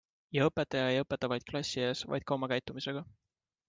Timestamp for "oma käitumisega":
2.41-3.09